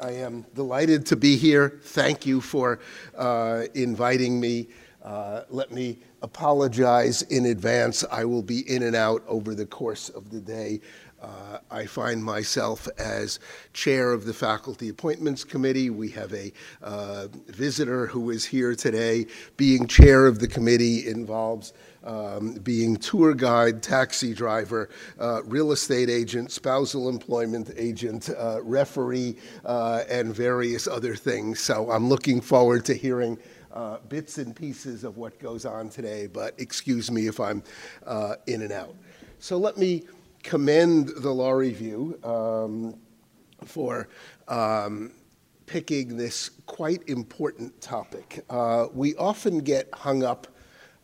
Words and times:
I 0.00 0.12
am 0.12 0.46
delighted 0.54 1.06
to 1.06 1.16
be 1.16 1.36
here. 1.36 1.80
Thank 1.82 2.24
you 2.24 2.40
for 2.40 2.78
uh, 3.16 3.64
inviting 3.74 4.38
me. 4.38 4.68
Uh, 5.04 5.42
let 5.50 5.72
me 5.72 5.98
apologize 6.22 7.22
in 7.22 7.46
advance. 7.46 8.04
I 8.10 8.24
will 8.24 8.42
be 8.42 8.60
in 8.72 8.84
and 8.84 8.94
out 8.94 9.24
over 9.26 9.54
the 9.54 9.66
course 9.66 10.08
of 10.08 10.30
the 10.30 10.40
day. 10.40 10.80
Uh, 11.20 11.58
I 11.70 11.86
find 11.86 12.22
myself 12.22 12.86
as 12.96 13.40
chair 13.72 14.12
of 14.12 14.24
the 14.24 14.32
Faculty 14.32 14.88
Appointments 14.88 15.42
Committee. 15.42 15.90
We 15.90 16.10
have 16.10 16.32
a 16.32 16.52
uh, 16.80 17.26
visitor 17.48 18.06
who 18.06 18.30
is 18.30 18.44
here 18.44 18.76
today. 18.76 19.26
Being 19.56 19.88
chair 19.88 20.26
of 20.26 20.38
the 20.38 20.46
committee 20.46 21.08
involves 21.08 21.72
um, 22.04 22.54
being 22.54 22.96
tour 22.96 23.34
guide, 23.34 23.82
taxi 23.82 24.34
driver, 24.34 24.88
uh, 25.18 25.42
real 25.44 25.72
estate 25.72 26.10
agent, 26.10 26.50
spousal 26.50 27.08
employment 27.08 27.70
agent, 27.76 28.30
uh, 28.30 28.60
referee, 28.62 29.36
uh, 29.64 30.04
and 30.08 30.34
various 30.34 30.86
other 30.86 31.14
things. 31.14 31.60
So 31.60 31.90
I'm 31.90 32.08
looking 32.08 32.40
forward 32.40 32.84
to 32.86 32.94
hearing 32.94 33.38
uh, 33.72 33.98
bits 34.08 34.38
and 34.38 34.54
pieces 34.56 35.04
of 35.04 35.16
what 35.16 35.38
goes 35.38 35.64
on 35.64 35.88
today, 35.88 36.26
but 36.26 36.54
excuse 36.58 37.10
me 37.10 37.26
if 37.26 37.38
I'm 37.38 37.62
uh, 38.06 38.36
in 38.46 38.62
and 38.62 38.72
out. 38.72 38.94
So 39.38 39.56
let 39.56 39.76
me 39.76 40.04
commend 40.42 41.08
the 41.18 41.30
Law 41.30 41.52
Review 41.52 42.18
um, 42.24 42.98
for 43.64 44.08
um, 44.48 45.12
picking 45.66 46.16
this 46.16 46.50
quite 46.66 47.06
important 47.08 47.78
topic. 47.80 48.44
Uh, 48.48 48.86
we 48.92 49.14
often 49.16 49.58
get 49.58 49.88
hung 49.92 50.22
up 50.22 50.46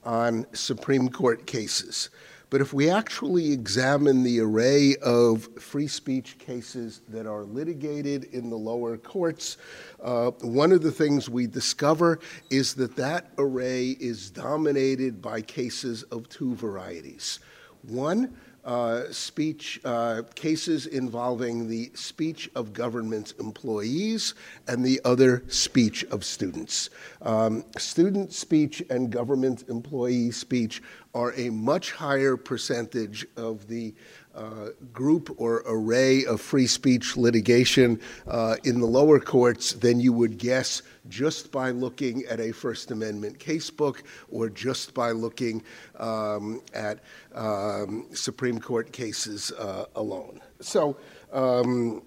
on 0.04 0.46
Supreme 0.52 1.08
Court 1.08 1.46
cases. 1.46 2.10
But 2.50 2.60
if 2.60 2.72
we 2.72 2.88
actually 2.88 3.52
examine 3.52 4.22
the 4.22 4.38
array 4.38 4.94
of 5.02 5.48
free 5.58 5.88
speech 5.88 6.38
cases 6.38 7.00
that 7.08 7.26
are 7.26 7.42
litigated 7.42 8.24
in 8.24 8.48
the 8.48 8.56
lower 8.56 8.96
courts, 8.96 9.56
uh, 10.00 10.30
one 10.40 10.70
of 10.70 10.82
the 10.82 10.92
things 10.92 11.28
we 11.28 11.48
discover 11.48 12.20
is 12.50 12.74
that 12.74 12.94
that 12.94 13.32
array 13.38 13.96
is 13.98 14.30
dominated 14.30 15.20
by 15.20 15.40
cases 15.40 16.04
of 16.04 16.28
two 16.28 16.54
varieties. 16.54 17.40
One, 17.82 18.36
uh, 18.64 19.10
speech 19.10 19.80
uh, 19.84 20.22
cases 20.34 20.86
involving 20.86 21.68
the 21.68 21.90
speech 21.94 22.50
of 22.54 22.72
government 22.72 23.34
employees 23.38 24.34
and 24.68 24.84
the 24.84 25.00
other 25.04 25.44
speech 25.48 26.04
of 26.04 26.24
students. 26.24 26.90
Um, 27.22 27.64
student 27.78 28.32
speech 28.32 28.82
and 28.90 29.10
government 29.10 29.64
employee 29.68 30.30
speech 30.30 30.82
are 31.14 31.32
a 31.36 31.50
much 31.50 31.92
higher 31.92 32.36
percentage 32.36 33.26
of 33.36 33.68
the 33.68 33.94
uh, 34.34 34.70
group 34.92 35.34
or 35.36 35.62
array 35.66 36.24
of 36.24 36.40
free 36.40 36.66
speech 36.66 37.16
litigation 37.16 38.00
uh, 38.26 38.56
in 38.64 38.80
the 38.80 38.86
lower 38.86 39.20
courts 39.20 39.72
than 39.72 40.00
you 40.00 40.12
would 40.12 40.38
guess 40.38 40.82
just 41.08 41.52
by 41.52 41.70
looking 41.70 42.24
at 42.24 42.40
a 42.40 42.52
First 42.52 42.90
Amendment 42.90 43.38
casebook 43.38 44.02
or 44.30 44.48
just 44.48 44.94
by 44.94 45.10
looking 45.10 45.62
um, 45.98 46.60
at 46.72 47.00
um, 47.34 48.06
Supreme 48.12 48.58
Court 48.58 48.92
cases 48.92 49.52
uh, 49.52 49.84
alone. 49.94 50.40
So, 50.60 50.96
um, 51.32 52.02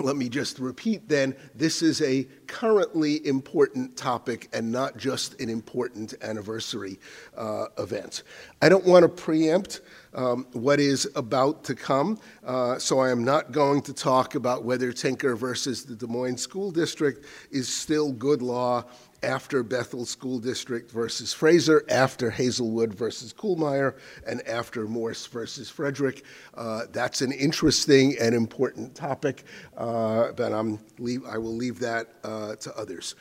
let 0.00 0.16
me 0.16 0.28
just 0.28 0.58
repeat 0.58 1.08
then 1.08 1.36
this 1.54 1.80
is 1.80 2.02
a 2.02 2.24
currently 2.46 3.26
important 3.26 3.96
topic 3.96 4.48
and 4.52 4.70
not 4.70 4.96
just 4.96 5.40
an 5.40 5.48
important 5.48 6.14
anniversary 6.22 6.98
uh, 7.36 7.66
event. 7.78 8.22
I 8.62 8.68
don't 8.68 8.84
want 8.84 9.02
to 9.02 9.08
preempt 9.08 9.80
um, 10.14 10.46
what 10.52 10.80
is 10.80 11.08
about 11.16 11.64
to 11.64 11.74
come. 11.74 12.18
Uh, 12.44 12.78
so 12.78 13.00
I 13.00 13.10
am 13.10 13.24
not 13.24 13.52
going 13.52 13.82
to 13.82 13.92
talk 13.92 14.34
about 14.34 14.64
whether 14.64 14.92
Tinker 14.92 15.36
versus 15.36 15.84
the 15.84 15.94
Des 15.94 16.06
Moines 16.06 16.38
School 16.38 16.70
District 16.70 17.24
is 17.50 17.68
still 17.68 18.12
good 18.12 18.42
law 18.42 18.84
after 19.24 19.62
Bethel 19.62 20.04
School 20.04 20.38
District 20.38 20.90
versus 20.90 21.32
Fraser, 21.32 21.84
after 21.88 22.30
Hazelwood 22.30 22.94
versus 22.94 23.32
Kuhlmeier, 23.32 23.94
and 24.26 24.46
after 24.46 24.86
Morse 24.86 25.26
versus 25.26 25.70
Frederick. 25.70 26.24
Uh, 26.54 26.82
that's 26.92 27.22
an 27.22 27.32
interesting 27.32 28.16
and 28.20 28.34
important 28.34 28.94
topic, 28.94 29.44
uh, 29.76 30.32
but 30.32 30.52
I'm 30.52 30.78
leave, 30.98 31.24
I 31.24 31.38
will 31.38 31.56
leave 31.56 31.78
that 31.80 32.08
uh, 32.22 32.33
to 32.56 32.76
others. 32.76 33.14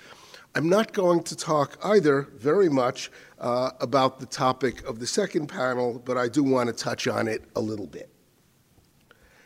I'm 0.56 0.70
not 0.70 0.94
going 0.94 1.24
to 1.24 1.36
talk 1.36 1.80
either 1.84 2.28
very 2.36 2.70
much 2.70 3.10
uh, 3.40 3.72
about 3.80 4.20
the 4.20 4.28
topic 4.28 4.88
of 4.88 5.00
the 5.00 5.08
second 5.08 5.48
panel, 5.48 6.00
but 6.06 6.16
I 6.16 6.28
do 6.28 6.44
want 6.44 6.68
to 6.68 6.74
touch 6.74 7.08
on 7.08 7.28
it 7.28 7.42
a 7.56 7.60
little 7.60 7.88
bit. 7.88 8.10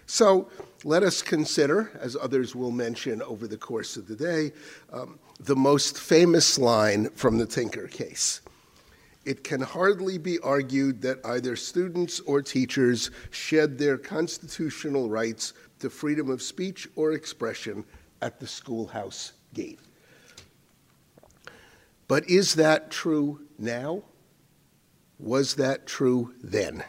So 0.05 0.49
let 0.83 1.03
us 1.03 1.21
consider, 1.21 1.91
as 2.01 2.17
others 2.17 2.55
will 2.55 2.71
mention 2.71 3.21
over 3.21 3.47
the 3.47 3.57
course 3.57 3.95
of 3.95 4.07
the 4.07 4.17
day, 4.17 4.51
um, 4.91 5.17
the 5.39 5.55
most 5.55 5.97
famous 5.97 6.57
line 6.57 7.09
from 7.11 7.37
the 7.37 7.45
Tinker 7.45 7.87
case. 7.87 8.41
It 9.23 9.45
can 9.45 9.61
hardly 9.61 10.17
be 10.17 10.39
argued 10.39 11.01
that 11.03 11.25
either 11.25 11.55
students 11.55 12.19
or 12.21 12.41
teachers 12.41 13.11
shed 13.31 13.77
their 13.77 13.97
constitutional 13.97 15.09
rights 15.09 15.53
to 15.79 15.89
freedom 15.89 16.29
of 16.29 16.41
speech 16.41 16.87
or 16.97 17.13
expression 17.13 17.85
at 18.21 18.39
the 18.39 18.47
schoolhouse 18.47 19.33
gate. 19.53 19.79
But 22.07 22.29
is 22.29 22.55
that 22.55 22.89
true 22.89 23.41
now? 23.57 24.03
Was 25.19 25.55
that 25.55 25.87
true 25.87 26.33
then? 26.41 26.83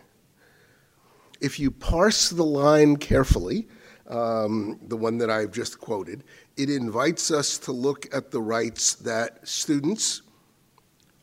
If 1.41 1.59
you 1.59 1.71
parse 1.71 2.31
the 2.31 2.45
line 2.45 2.97
carefully, 2.97 3.69
um, 4.09 4.79
the 4.89 4.97
one 4.97 5.19
that 5.19 5.31
I've 5.31 5.53
just 5.53 5.81
quoted, 5.81 6.25
it 6.57 6.71
invites 6.71 7.31
us 7.31 7.59
to 7.59 7.73
look 7.73 8.13
at 8.15 8.31
the 8.31 8.41
rights 8.41 8.95
that 8.97 9.47
students 9.47 10.23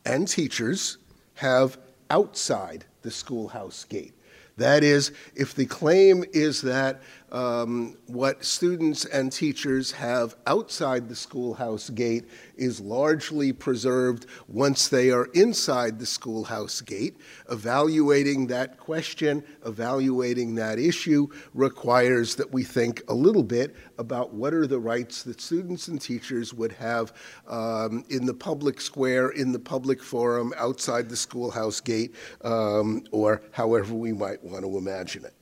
and 0.06 0.28
teachers 0.28 0.97
have 1.35 1.78
outside 2.09 2.85
the 3.01 3.12
schoolhouse 3.12 3.84
gate. 3.85 4.13
That 4.57 4.84
is, 4.84 5.12
if 5.35 5.53
the 5.53 5.66
claim 5.66 6.24
is 6.31 6.62
that 6.62 7.01
um, 7.35 7.97
what 8.07 8.46
students 8.46 9.03
and 9.03 9.29
teachers 9.29 9.91
have 9.91 10.38
outside 10.47 11.09
the 11.09 11.16
schoolhouse 11.16 11.90
gate 11.90 12.23
is 12.56 12.79
largely 12.79 13.51
preserved 13.51 14.25
once 14.47 14.88
they 14.88 15.12
are 15.12 15.25
inside 15.34 16.00
the 16.00 16.06
schoolhouse 16.06 16.79
gate. 16.79 17.18
Evaluating 17.51 18.47
that 18.47 18.78
question, 18.78 19.44
evaluating 19.66 20.56
that 20.56 20.79
issue 20.79 21.28
requires 21.53 22.35
that 22.35 22.50
we 22.53 22.63
think 22.63 23.03
a 23.09 23.13
little 23.13 23.44
bit 23.44 23.75
about 23.97 24.34
what 24.34 24.53
are 24.53 24.66
the 24.66 24.79
rights 24.79 25.24
that 25.24 25.41
students 25.41 25.90
and 25.90 26.01
teachers 26.01 26.53
would 26.53 26.72
have 26.72 27.12
um, 27.50 28.06
in 28.07 28.25
the 28.25 28.34
public 28.34 28.79
square, 28.79 29.31
in 29.31 29.51
the 29.51 29.59
public 29.59 30.01
forum, 30.01 30.53
outside 30.56 31.09
the 31.09 31.18
schoolhouse 31.18 31.81
gate, 31.81 32.16
um, 32.45 33.03
or 33.12 33.41
however 33.51 33.94
we 33.94 34.13
might 34.13 34.41
want 34.41 34.63
to 34.63 34.78
imagine 34.78 35.25
it. 35.25 35.34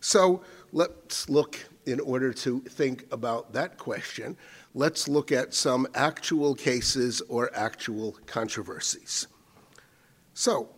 So, 0.00 0.42
let's 0.72 1.28
look, 1.28 1.58
in 1.86 2.00
order 2.00 2.32
to 2.32 2.60
think 2.60 3.06
about 3.10 3.52
that 3.52 3.78
question, 3.78 4.36
let's 4.74 5.08
look 5.08 5.32
at 5.32 5.54
some 5.54 5.86
actual 5.94 6.54
cases 6.54 7.22
or 7.28 7.50
actual 7.54 8.18
controversies. 8.26 9.26
So, 10.34 10.68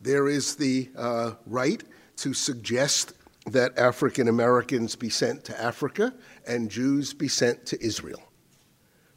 there 0.00 0.28
is 0.28 0.56
the 0.56 0.90
uh, 0.96 1.32
right 1.46 1.82
to 2.16 2.34
suggest 2.34 3.14
that 3.46 3.78
African 3.78 4.28
Americans 4.28 4.96
be 4.96 5.10
sent 5.10 5.44
to 5.44 5.60
Africa 5.60 6.14
and 6.46 6.70
Jews 6.70 7.14
be 7.14 7.28
sent 7.28 7.66
to 7.66 7.82
Israel. 7.84 8.22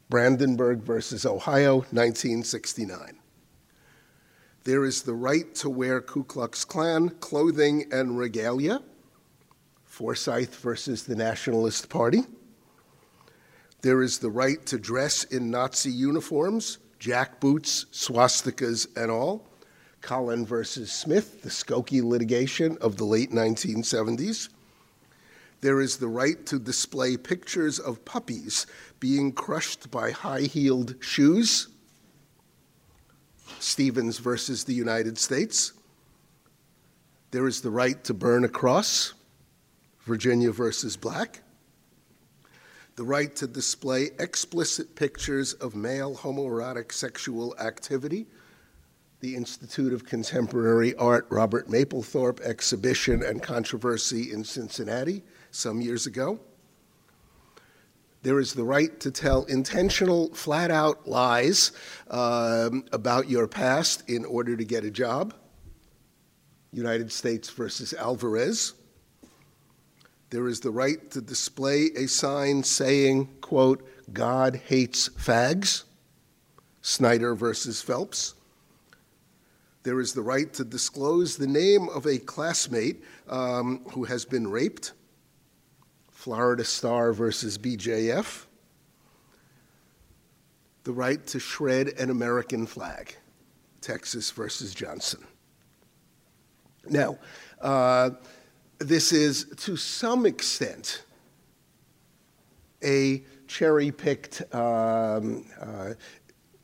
Brandenburg 0.08 0.82
versus 0.82 1.26
Ohio, 1.26 1.76
1969. 1.90 3.18
There 4.64 4.84
is 4.84 5.02
the 5.02 5.14
right 5.14 5.54
to 5.56 5.68
wear 5.68 6.00
Ku 6.00 6.24
Klux 6.24 6.64
Klan 6.64 7.10
clothing 7.20 7.86
and 7.92 8.16
regalia 8.16 8.80
Forsyth 9.94 10.56
versus 10.56 11.04
the 11.04 11.14
Nationalist 11.14 11.88
Party. 11.88 12.22
There 13.82 14.02
is 14.02 14.18
the 14.18 14.28
right 14.28 14.66
to 14.66 14.76
dress 14.76 15.22
in 15.22 15.52
Nazi 15.52 15.92
uniforms, 15.92 16.78
jackboots, 16.98 17.86
swastikas, 17.92 18.88
and 18.96 19.08
all. 19.08 19.46
Collin 20.00 20.44
versus 20.44 20.90
Smith, 20.90 21.42
the 21.42 21.48
Skokie 21.48 22.02
litigation 22.02 22.76
of 22.80 22.96
the 22.96 23.04
late 23.04 23.30
1970s. 23.30 24.48
There 25.60 25.80
is 25.80 25.98
the 25.98 26.08
right 26.08 26.44
to 26.46 26.58
display 26.58 27.16
pictures 27.16 27.78
of 27.78 28.04
puppies 28.04 28.66
being 28.98 29.30
crushed 29.30 29.92
by 29.92 30.10
high 30.10 30.42
heeled 30.42 30.96
shoes. 30.98 31.68
Stevens 33.60 34.18
versus 34.18 34.64
the 34.64 34.74
United 34.74 35.18
States. 35.18 35.72
There 37.30 37.46
is 37.46 37.60
the 37.60 37.70
right 37.70 38.02
to 38.02 38.12
burn 38.12 38.44
a 38.44 38.48
cross. 38.48 39.14
Virginia 40.04 40.52
versus 40.52 40.96
Black, 40.96 41.40
the 42.96 43.04
right 43.04 43.34
to 43.36 43.46
display 43.46 44.10
explicit 44.18 44.94
pictures 44.94 45.54
of 45.54 45.74
male 45.74 46.14
homoerotic 46.14 46.92
sexual 46.92 47.56
activity, 47.58 48.26
the 49.20 49.34
Institute 49.34 49.94
of 49.94 50.04
Contemporary 50.04 50.94
Art 50.96 51.26
Robert 51.30 51.68
Mapplethorpe 51.68 52.40
exhibition 52.42 53.22
and 53.22 53.42
controversy 53.42 54.30
in 54.30 54.44
Cincinnati 54.44 55.22
some 55.50 55.80
years 55.80 56.06
ago, 56.06 56.38
There 58.22 58.38
is 58.40 58.52
the 58.52 58.64
right 58.64 58.98
to 59.00 59.10
tell 59.10 59.44
intentional, 59.44 60.34
flat 60.34 60.70
out 60.70 61.06
lies 61.06 61.72
um, 62.10 62.84
about 62.92 63.30
your 63.30 63.46
past 63.46 64.08
in 64.08 64.24
order 64.24 64.56
to 64.56 64.64
get 64.64 64.84
a 64.84 64.90
job. 64.90 65.34
United 66.72 67.10
States 67.12 67.48
versus 67.50 67.94
Alvarez. 67.94 68.74
There 70.30 70.48
is 70.48 70.60
the 70.60 70.70
right 70.70 71.10
to 71.12 71.20
display 71.20 71.90
a 71.96 72.06
sign 72.08 72.62
saying, 72.62 73.26
quote, 73.40 73.88
God 74.12 74.56
hates 74.56 75.08
fags. 75.08 75.84
Snyder 76.82 77.34
versus 77.34 77.80
Phelps. 77.80 78.34
There 79.84 80.00
is 80.00 80.12
the 80.12 80.22
right 80.22 80.52
to 80.54 80.64
disclose 80.64 81.36
the 81.36 81.46
name 81.46 81.88
of 81.90 82.06
a 82.06 82.18
classmate 82.18 83.02
um, 83.28 83.84
who 83.92 84.04
has 84.04 84.24
been 84.24 84.50
raped. 84.50 84.92
Florida 86.10 86.64
Star 86.64 87.12
versus 87.12 87.58
BJF. 87.58 88.46
The 90.84 90.92
right 90.92 91.26
to 91.28 91.38
shred 91.38 91.88
an 91.98 92.10
American 92.10 92.66
flag. 92.66 93.14
Texas 93.80 94.30
versus 94.30 94.74
Johnson. 94.74 95.22
Now, 96.88 97.18
uh, 97.60 98.10
this 98.84 99.12
is 99.12 99.46
to 99.56 99.76
some 99.76 100.26
extent 100.26 101.04
a 102.82 103.24
cherry 103.46 103.90
picked 103.90 104.42
um, 104.54 105.46
uh, 105.60 105.94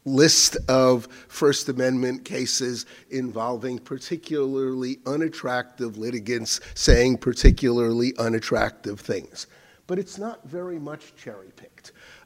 list 0.05 0.57
of 0.69 1.07
First 1.29 1.69
Amendment 1.69 2.25
cases 2.25 2.87
involving 3.11 3.79
particularly 3.79 4.99
unattractive 5.07 5.97
litigants 5.97 6.61
saying 6.75 7.19
particularly 7.19 8.15
unattractive 8.19 9.01
things. 9.01 9.47
But 9.87 9.99
it's 9.99 10.19
not 10.19 10.47
very 10.47 10.79
much 10.79 11.15
cherry 11.17 11.51
picked. 11.57 11.70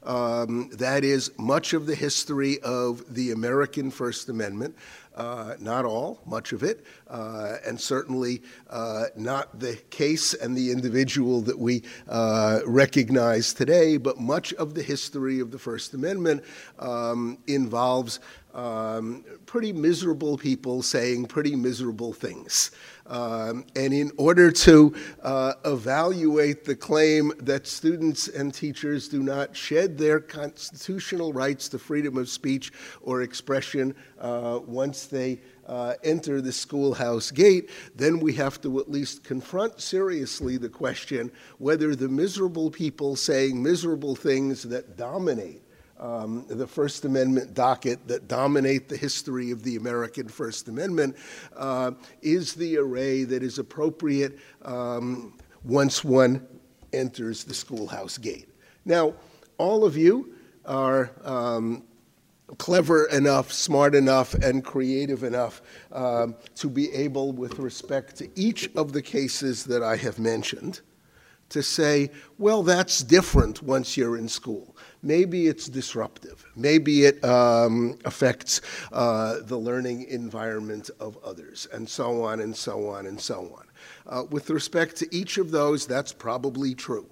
Um, 0.05 0.69
that 0.73 1.03
is 1.03 1.31
much 1.37 1.73
of 1.73 1.87
the 1.87 1.95
history 1.95 2.59
of 2.61 3.13
the 3.13 3.31
American 3.31 3.89
First 3.89 4.29
Amendment. 4.29 4.75
Uh, 5.15 5.55
not 5.59 5.85
all, 5.85 6.19
much 6.25 6.51
of 6.51 6.61
it, 6.61 6.85
uh, 7.07 7.55
and 7.65 7.79
certainly 7.79 8.43
uh, 8.69 9.05
not 9.15 9.57
the 9.61 9.77
case 9.89 10.33
and 10.33 10.57
the 10.57 10.71
individual 10.71 11.39
that 11.39 11.57
we 11.57 11.81
uh, 12.09 12.59
recognize 12.65 13.53
today, 13.53 13.95
but 13.95 14.19
much 14.19 14.51
of 14.55 14.73
the 14.73 14.83
history 14.83 15.39
of 15.39 15.51
the 15.51 15.57
First 15.57 15.93
Amendment 15.93 16.43
um, 16.79 17.37
involves 17.47 18.19
um, 18.55 19.25
pretty 19.45 19.73
miserable 19.73 20.37
people 20.37 20.81
saying 20.81 21.25
pretty 21.25 21.55
miserable 21.55 22.13
things. 22.13 22.71
Um, 23.07 23.65
and 23.75 23.93
in 23.93 24.11
order 24.17 24.49
to 24.49 24.95
uh, 25.21 25.53
evaluate 25.65 26.63
the 26.63 26.75
claim 26.75 27.33
that 27.39 27.67
students 27.67 28.29
and 28.29 28.51
teachers 28.51 29.07
do 29.09 29.21
not 29.21 29.55
shed 29.55 29.97
their 29.97 30.19
constitutional 30.19 31.33
rights 31.33 31.69
to 31.69 31.77
freedom 31.77 32.17
of 32.17 32.29
speech 32.29 32.71
or 33.01 33.21
expression 33.21 33.93
uh, 34.19 34.59
once 34.65 35.05
they 35.05 35.41
uh, 35.67 35.93
enter 36.03 36.41
the 36.41 36.51
schoolhouse 36.51 37.31
gate, 37.31 37.69
then 37.95 38.19
we 38.19 38.33
have 38.33 38.61
to 38.61 38.79
at 38.79 38.89
least 38.89 39.23
confront 39.23 39.81
seriously 39.81 40.57
the 40.57 40.69
question 40.69 41.31
whether 41.57 41.95
the 41.95 42.07
miserable 42.07 42.71
people 42.71 43.15
saying 43.15 43.61
miserable 43.61 44.15
things 44.15 44.63
that 44.63 44.95
dominate 44.95 45.61
um, 45.99 46.45
the 46.49 46.67
First 46.67 47.05
Amendment 47.05 47.53
docket 47.53 48.07
that 48.07 48.27
dominate 48.27 48.89
the 48.89 48.97
history 48.97 49.51
of 49.51 49.63
the 49.63 49.75
American 49.75 50.27
First 50.27 50.67
Amendment 50.67 51.15
uh, 51.55 51.91
is 52.21 52.53
the 52.53 52.77
array 52.77 53.23
that 53.23 53.43
is 53.43 53.59
appropriate 53.59 54.37
um, 54.63 55.33
once 55.63 56.03
one 56.03 56.45
enters 56.93 57.43
the 57.43 57.53
schoolhouse 57.53 58.17
gate. 58.17 58.49
Now, 58.83 59.13
all 59.57 59.85
of 59.85 59.95
you 59.95 60.35
are 60.65 61.11
um, 61.23 61.83
clever 62.57 63.05
enough, 63.05 63.51
smart 63.51 63.95
enough, 63.95 64.33
and 64.35 64.63
creative 64.63 65.23
enough 65.23 65.61
um, 65.91 66.35
to 66.55 66.69
be 66.69 66.91
able, 66.93 67.31
with 67.31 67.59
respect 67.59 68.15
to 68.17 68.29
each 68.35 68.69
of 68.75 68.93
the 68.93 69.01
cases 69.01 69.63
that 69.65 69.81
I 69.81 69.95
have 69.95 70.19
mentioned, 70.19 70.81
to 71.49 71.61
say, 71.61 72.11
well, 72.37 72.63
that's 72.63 73.03
different 73.03 73.61
once 73.61 73.97
you're 73.97 74.17
in 74.17 74.27
school. 74.27 74.74
Maybe 75.05 75.45
it's 75.45 75.69
disruptive. 75.69 76.43
Maybe 76.55 77.05
it 77.05 77.23
um, 77.23 77.99
affects 78.05 78.59
uh, 78.91 79.37
the 79.43 79.55
learning 79.55 80.05
environment 80.09 80.89
of 80.99 81.15
others, 81.23 81.67
and 81.71 81.87
so 81.87 82.23
on 82.23 82.39
and 82.39 82.55
so 82.55 82.89
on 82.89 83.05
and 83.05 83.21
so 83.21 83.55
on. 83.55 83.67
Uh, 84.07 84.23
with 84.31 84.49
respect 84.49 84.95
to 84.97 85.15
each 85.15 85.37
of 85.37 85.51
those, 85.51 85.85
that's 85.85 86.11
probably 86.11 86.73
true. 86.73 87.05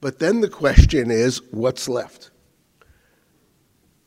But 0.00 0.18
then 0.18 0.40
the 0.40 0.48
question 0.48 1.12
is 1.12 1.40
what's 1.52 1.88
left? 1.88 2.30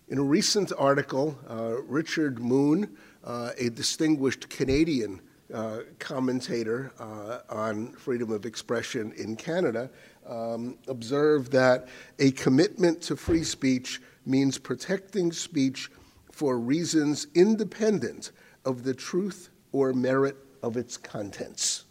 In 0.09 0.17
a 0.17 0.23
recent 0.23 0.73
article, 0.77 1.39
uh, 1.49 1.81
Richard 1.83 2.39
Moon, 2.39 2.97
uh, 3.23 3.51
a 3.57 3.69
distinguished 3.69 4.49
Canadian 4.49 5.21
uh, 5.53 5.79
commentator 5.97 6.91
uh, 6.99 7.39
on 7.49 7.93
freedom 7.93 8.31
of 8.31 8.45
expression 8.45 9.13
in 9.13 9.37
Canada, 9.37 9.89
um, 10.29 10.77
observed 10.87 11.51
that 11.51 11.87
a 12.19 12.31
commitment 12.31 13.01
to 13.01 13.15
free 13.15 13.43
speech 13.43 14.01
means 14.25 14.57
protecting 14.57 15.31
speech 15.31 15.89
for 16.31 16.59
reasons 16.59 17.27
independent 17.35 18.31
of 18.63 18.83
the 18.83 18.93
truth 18.93 19.49
or 19.71 19.91
merit 19.91 20.37
of 20.61 20.77
its 20.77 20.97
contents. 20.97 21.85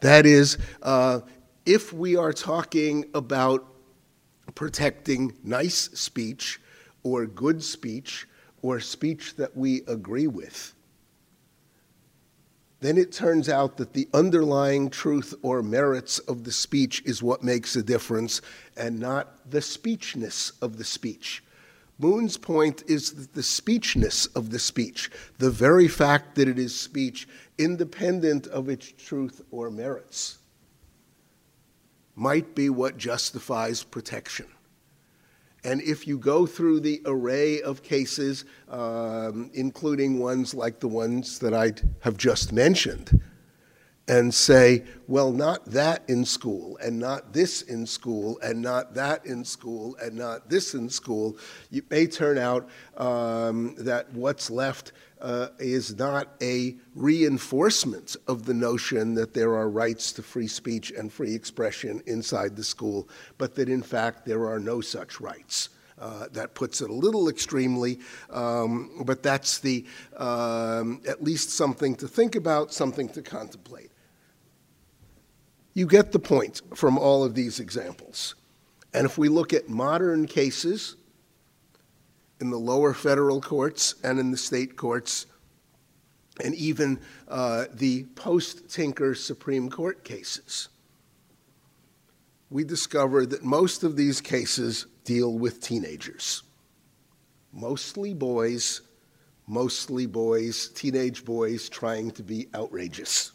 That 0.00 0.24
is, 0.24 0.56
uh, 0.82 1.20
if 1.66 1.92
we 1.92 2.16
are 2.16 2.32
talking 2.32 3.04
about 3.14 3.66
protecting 4.54 5.36
nice 5.44 5.90
speech 5.92 6.60
or 7.02 7.26
good 7.26 7.62
speech 7.62 8.26
or 8.62 8.80
speech 8.80 9.36
that 9.36 9.56
we 9.56 9.82
agree 9.86 10.26
with, 10.26 10.74
then 12.80 12.96
it 12.96 13.12
turns 13.12 13.48
out 13.48 13.76
that 13.76 13.92
the 13.92 14.08
underlying 14.14 14.88
truth 14.88 15.34
or 15.42 15.62
merits 15.62 16.18
of 16.20 16.44
the 16.44 16.52
speech 16.52 17.02
is 17.04 17.22
what 17.22 17.44
makes 17.44 17.76
a 17.76 17.82
difference 17.82 18.40
and 18.76 18.98
not 18.98 19.50
the 19.50 19.60
speechness 19.60 20.52
of 20.62 20.78
the 20.78 20.84
speech. 20.84 21.42
Moon's 21.98 22.38
point 22.38 22.82
is 22.86 23.12
that 23.12 23.34
the 23.34 23.42
speechness 23.42 24.26
of 24.34 24.50
the 24.50 24.58
speech, 24.58 25.10
the 25.36 25.50
very 25.50 25.86
fact 25.86 26.34
that 26.36 26.48
it 26.48 26.58
is 26.58 26.74
speech, 26.74 27.28
independent 27.58 28.46
of 28.46 28.70
its 28.70 28.90
truth 28.92 29.42
or 29.50 29.70
merits, 29.70 30.38
might 32.16 32.54
be 32.54 32.70
what 32.70 32.96
justifies 32.96 33.84
protection. 33.84 34.46
And 35.64 35.82
if 35.82 36.06
you 36.06 36.18
go 36.18 36.46
through 36.46 36.80
the 36.80 37.02
array 37.04 37.60
of 37.62 37.82
cases, 37.82 38.44
um, 38.68 39.50
including 39.52 40.18
ones 40.18 40.54
like 40.54 40.80
the 40.80 40.88
ones 40.88 41.38
that 41.40 41.52
I 41.52 41.72
have 42.00 42.16
just 42.16 42.52
mentioned, 42.52 43.20
and 44.10 44.34
say, 44.34 44.82
well, 45.06 45.30
not 45.30 45.64
that 45.66 46.02
in 46.08 46.24
school, 46.24 46.76
and 46.82 46.98
not 46.98 47.32
this 47.32 47.62
in 47.62 47.86
school, 47.86 48.40
and 48.42 48.60
not 48.60 48.92
that 48.92 49.24
in 49.24 49.44
school, 49.44 49.96
and 50.02 50.16
not 50.16 50.50
this 50.50 50.74
in 50.74 50.90
school, 50.90 51.38
it 51.70 51.88
may 51.92 52.08
turn 52.08 52.36
out 52.36 52.68
um, 52.96 53.72
that 53.78 54.12
what's 54.12 54.50
left 54.50 54.90
uh, 55.20 55.50
is 55.60 55.96
not 55.96 56.26
a 56.42 56.74
reinforcement 56.96 58.16
of 58.26 58.46
the 58.46 58.54
notion 58.54 59.14
that 59.14 59.32
there 59.32 59.54
are 59.54 59.70
rights 59.70 60.10
to 60.10 60.22
free 60.24 60.48
speech 60.48 60.90
and 60.90 61.12
free 61.12 61.32
expression 61.32 62.02
inside 62.06 62.56
the 62.56 62.64
school, 62.64 63.08
but 63.38 63.54
that 63.54 63.68
in 63.68 63.82
fact 63.82 64.26
there 64.26 64.44
are 64.48 64.58
no 64.58 64.80
such 64.80 65.20
rights. 65.20 65.68
Uh, 65.98 66.26
that 66.32 66.54
puts 66.54 66.80
it 66.80 66.88
a 66.88 66.94
little 66.94 67.28
extremely, 67.28 68.00
um, 68.30 69.02
but 69.04 69.22
that's 69.22 69.58
the 69.58 69.84
um, 70.16 70.98
at 71.06 71.22
least 71.22 71.50
something 71.50 71.94
to 71.94 72.08
think 72.08 72.36
about, 72.36 72.72
something 72.72 73.06
to 73.06 73.20
contemplate. 73.20 73.89
You 75.74 75.86
get 75.86 76.12
the 76.12 76.18
point 76.18 76.62
from 76.74 76.98
all 76.98 77.24
of 77.24 77.34
these 77.34 77.60
examples. 77.60 78.34
And 78.92 79.06
if 79.06 79.16
we 79.16 79.28
look 79.28 79.52
at 79.52 79.68
modern 79.68 80.26
cases, 80.26 80.96
in 82.40 82.50
the 82.50 82.58
lower 82.58 82.94
federal 82.94 83.40
courts 83.40 83.94
and 84.02 84.18
in 84.18 84.30
the 84.30 84.36
state 84.36 84.76
courts, 84.76 85.26
and 86.42 86.54
even 86.54 86.98
uh, 87.28 87.66
the 87.74 88.04
post 88.14 88.70
Tinker 88.70 89.14
Supreme 89.14 89.68
Court 89.68 90.02
cases. 90.04 90.68
We 92.48 92.64
discover 92.64 93.26
that 93.26 93.44
most 93.44 93.84
of 93.84 93.94
these 93.94 94.20
cases 94.20 94.86
deal 95.04 95.38
with 95.38 95.60
teenagers, 95.60 96.42
mostly 97.52 98.14
boys, 98.14 98.80
mostly 99.46 100.06
boys, 100.06 100.68
teenage 100.68 101.24
boys 101.24 101.68
trying 101.68 102.10
to 102.12 102.22
be 102.22 102.48
outrageous. 102.54 103.32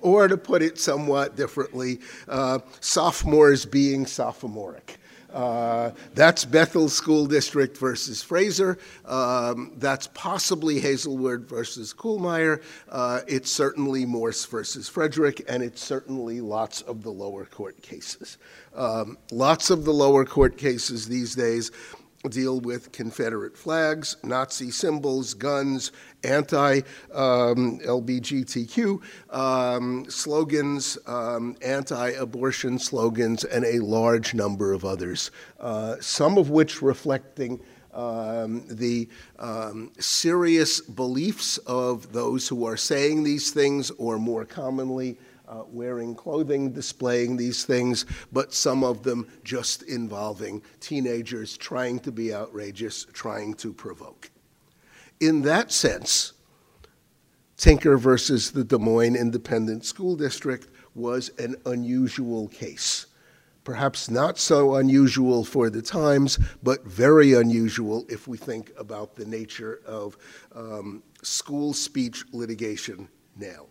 Or 0.00 0.28
to 0.28 0.36
put 0.36 0.62
it 0.62 0.78
somewhat 0.78 1.36
differently, 1.36 2.00
uh, 2.28 2.60
sophomores 2.80 3.66
being 3.66 4.06
sophomoric. 4.06 4.98
Uh, 5.32 5.90
that's 6.14 6.44
Bethel 6.44 6.88
School 6.88 7.26
District 7.26 7.76
versus 7.76 8.22
Fraser. 8.22 8.78
Um, 9.04 9.72
that's 9.76 10.08
possibly 10.14 10.80
Hazelwood 10.80 11.42
versus 11.46 11.92
Kuhlmeier. 11.92 12.62
Uh, 12.88 13.20
it's 13.26 13.50
certainly 13.50 14.06
Morse 14.06 14.44
versus 14.46 14.88
Frederick, 14.88 15.44
and 15.48 15.62
it's 15.62 15.82
certainly 15.82 16.40
lots 16.40 16.80
of 16.82 17.02
the 17.02 17.10
lower 17.10 17.44
court 17.44 17.80
cases. 17.82 18.38
Um, 18.74 19.18
lots 19.30 19.68
of 19.70 19.84
the 19.84 19.92
lower 19.92 20.24
court 20.24 20.56
cases 20.56 21.06
these 21.06 21.34
days 21.34 21.70
deal 22.28 22.60
with 22.60 22.90
Confederate 22.90 23.56
flags, 23.56 24.16
Nazi 24.24 24.70
symbols, 24.70 25.34
guns, 25.34 25.92
anti 26.24 26.80
um, 27.14 27.78
LBGTQ 27.80 29.00
um, 29.30 30.04
slogans, 30.08 30.98
um, 31.06 31.56
anti 31.62 32.10
abortion 32.10 32.78
slogans, 32.78 33.44
and 33.44 33.64
a 33.64 33.78
large 33.78 34.34
number 34.34 34.72
of 34.72 34.84
others, 34.84 35.30
uh, 35.60 35.96
some 36.00 36.38
of 36.38 36.50
which 36.50 36.82
reflecting. 36.82 37.60
Um, 37.94 38.64
the 38.68 39.08
um, 39.40 39.90
serious 39.98 40.80
beliefs 40.80 41.56
of 41.58 42.12
those 42.12 42.46
who 42.46 42.64
are 42.64 42.76
saying 42.76 43.24
these 43.24 43.50
things, 43.50 43.90
or 43.92 44.18
more 44.18 44.44
commonly, 44.44 45.18
uh, 45.48 45.62
wearing 45.68 46.14
clothing 46.14 46.72
displaying 46.72 47.36
these 47.36 47.64
things, 47.64 48.04
but 48.32 48.52
some 48.52 48.84
of 48.84 49.02
them 49.02 49.26
just 49.44 49.82
involving 49.82 50.62
teenagers 50.80 51.56
trying 51.56 51.98
to 52.00 52.12
be 52.12 52.34
outrageous, 52.34 53.06
trying 53.12 53.54
to 53.54 53.72
provoke. 53.72 54.30
In 55.20 55.42
that 55.42 55.72
sense, 55.72 56.34
Tinker 57.56 57.98
versus 57.98 58.52
the 58.52 58.62
Des 58.62 58.78
Moines 58.78 59.16
Independent 59.16 59.84
School 59.84 60.14
District 60.14 60.68
was 60.94 61.30
an 61.38 61.56
unusual 61.66 62.48
case. 62.48 63.06
Perhaps 63.64 64.08
not 64.08 64.38
so 64.38 64.76
unusual 64.76 65.44
for 65.44 65.68
the 65.68 65.82
times, 65.82 66.38
but 66.62 66.84
very 66.86 67.34
unusual 67.34 68.06
if 68.08 68.26
we 68.26 68.38
think 68.38 68.72
about 68.78 69.14
the 69.14 69.26
nature 69.26 69.80
of 69.84 70.16
um, 70.54 71.02
school 71.22 71.72
speech 71.74 72.24
litigation 72.32 73.08
now. 73.36 73.66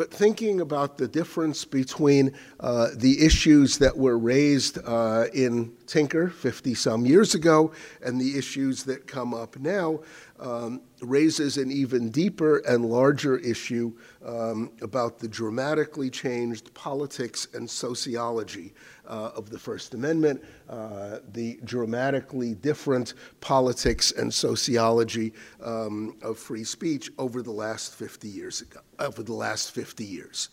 But 0.00 0.10
thinking 0.10 0.62
about 0.62 0.96
the 0.96 1.06
difference 1.06 1.66
between 1.66 2.32
uh, 2.58 2.88
the 2.94 3.22
issues 3.22 3.76
that 3.76 3.94
were 3.94 4.16
raised 4.16 4.78
uh, 4.82 5.26
in 5.34 5.72
Tinker 5.86 6.30
50 6.30 6.72
some 6.72 7.04
years 7.04 7.34
ago 7.34 7.72
and 8.02 8.18
the 8.18 8.38
issues 8.38 8.84
that 8.84 9.06
come 9.06 9.34
up 9.34 9.58
now, 9.58 10.00
um, 10.38 10.80
raises 11.02 11.58
an 11.58 11.70
even 11.70 12.08
deeper 12.08 12.58
and 12.66 12.86
larger 12.86 13.36
issue 13.36 13.92
um, 14.24 14.70
about 14.80 15.18
the 15.18 15.28
dramatically 15.28 16.08
changed 16.08 16.72
politics 16.72 17.48
and 17.52 17.68
sociology 17.68 18.72
uh, 19.10 19.32
of 19.34 19.50
the 19.50 19.58
First 19.58 19.92
Amendment, 19.92 20.42
uh, 20.68 21.18
the 21.32 21.58
dramatically 21.64 22.54
different 22.54 23.14
politics 23.40 24.12
and 24.12 24.32
sociology 24.32 25.34
um, 25.62 26.16
of 26.22 26.38
free 26.38 26.64
speech 26.64 27.10
over 27.18 27.42
the 27.42 27.50
last 27.50 27.94
50 27.94 28.28
years 28.28 28.62
ago, 28.62 28.80
over 29.00 29.22
the 29.22 29.34
last 29.34 29.72
50 29.72 30.04
years. 30.04 30.48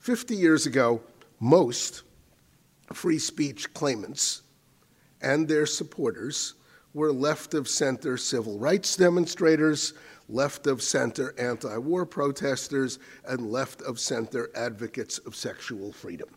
50 0.00 0.36
years 0.36 0.66
ago, 0.66 1.00
most 1.40 2.02
free 2.92 3.18
speech 3.18 3.72
claimants 3.72 4.42
and 5.22 5.48
their 5.48 5.66
supporters 5.66 6.54
were 6.94 7.12
left 7.12 7.54
of 7.54 7.68
center 7.68 8.18
civil 8.18 8.58
rights 8.58 8.96
demonstrators, 8.96 9.94
left 10.28 10.66
of 10.66 10.82
center 10.82 11.34
anti 11.38 11.78
war 11.78 12.04
protesters, 12.04 12.98
and 13.26 13.50
left 13.50 13.80
of 13.82 13.98
center 13.98 14.50
advocates 14.54 15.18
of 15.18 15.34
sexual 15.34 15.92
freedom. 15.92 16.28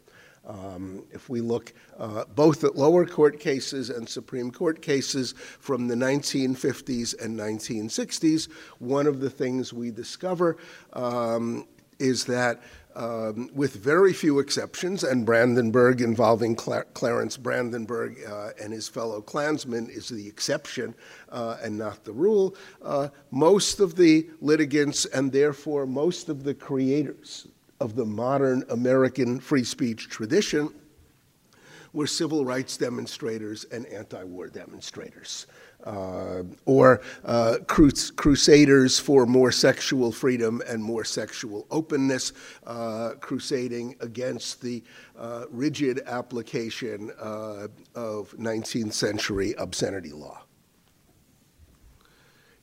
Um, 0.47 1.03
if 1.11 1.29
we 1.29 1.41
look 1.41 1.73
uh, 1.97 2.25
both 2.35 2.63
at 2.63 2.75
lower 2.75 3.05
court 3.05 3.39
cases 3.39 3.89
and 3.89 4.07
Supreme 4.07 4.51
Court 4.51 4.81
cases 4.81 5.33
from 5.59 5.87
the 5.87 5.95
1950s 5.95 7.23
and 7.23 7.37
1960s, 7.37 8.51
one 8.79 9.07
of 9.07 9.19
the 9.19 9.29
things 9.29 9.73
we 9.73 9.91
discover 9.91 10.57
um, 10.93 11.67
is 11.99 12.25
that 12.25 12.61
um, 12.95 13.49
with 13.53 13.75
very 13.75 14.13
few 14.13 14.39
exceptions, 14.39 15.03
and 15.03 15.25
Brandenburg 15.25 15.99
involving 15.99 16.55
Cla- 16.55 16.85
Clarence 16.93 17.35
Brandenburg 17.35 18.17
uh, 18.25 18.51
and 18.61 18.71
his 18.71 18.87
fellow 18.87 19.21
Klansmen 19.21 19.89
is 19.89 20.07
the 20.07 20.25
exception 20.25 20.95
uh, 21.29 21.57
and 21.61 21.77
not 21.77 22.05
the 22.05 22.13
rule. 22.13 22.55
Uh, 22.81 23.09
most 23.31 23.81
of 23.81 23.95
the 23.95 24.29
litigants, 24.39 25.05
and 25.07 25.29
therefore 25.29 25.85
most 25.85 26.29
of 26.29 26.43
the 26.43 26.53
creators 26.53 27.47
of 27.79 27.95
the 27.95 28.05
modern 28.05 28.63
American 28.69 29.39
free 29.39 29.63
speech 29.63 30.09
tradition, 30.09 30.73
were 31.93 32.07
civil 32.07 32.43
rights 32.43 32.75
demonstrators 32.75 33.63
and 33.71 33.85
anti 33.87 34.23
war 34.23 34.49
demonstrators 34.49 35.47
uh, 35.85 36.43
or 36.65 37.01
uh, 37.23 37.57
crusaders 37.67 38.99
for 38.99 39.25
more 39.25 39.51
sexual 39.51 40.11
freedom 40.11 40.61
and 40.67 40.83
more 40.83 41.03
sexual 41.03 41.65
openness, 41.71 42.33
uh, 42.65 43.11
crusading 43.19 43.95
against 44.01 44.61
the 44.61 44.83
uh, 45.17 45.45
rigid 45.51 46.01
application 46.05 47.11
uh, 47.19 47.67
of 47.93 48.31
19th 48.37 48.93
century 48.93 49.53
obscenity 49.57 50.11
law. 50.11 50.41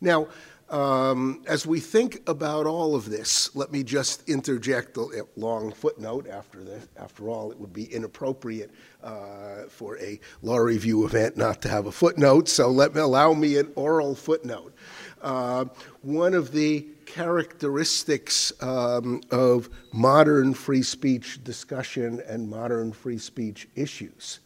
Now, 0.00 0.28
um, 0.72 1.42
as 1.46 1.66
we 1.66 1.80
think 1.80 2.22
about 2.26 2.66
all 2.66 2.94
of 2.94 3.10
this, 3.10 3.54
let 3.54 3.70
me 3.70 3.82
just 3.82 4.26
interject 4.26 4.96
a 4.96 5.26
long 5.36 5.70
footnote. 5.70 6.26
After 6.26 6.64
this, 6.64 6.88
after 6.96 7.28
all, 7.28 7.52
it 7.52 7.60
would 7.60 7.74
be 7.74 7.84
inappropriate 7.84 8.70
uh, 9.02 9.64
for 9.68 9.98
a 9.98 10.18
law 10.40 10.56
review 10.56 11.04
event 11.04 11.36
not 11.36 11.60
to 11.62 11.68
have 11.68 11.86
a 11.86 11.92
footnote. 11.92 12.48
So 12.48 12.70
let 12.70 12.94
me 12.94 13.02
allow 13.02 13.34
me 13.34 13.58
an 13.58 13.70
oral 13.76 14.14
footnote. 14.14 14.72
Uh, 15.20 15.66
one 16.00 16.32
of 16.32 16.52
the 16.52 16.86
characteristics 17.04 18.50
um, 18.62 19.20
of 19.30 19.68
modern 19.92 20.54
free 20.54 20.82
speech 20.82 21.44
discussion 21.44 22.22
and 22.26 22.48
modern 22.48 22.92
free 22.92 23.18
speech 23.18 23.68
issues 23.76 24.40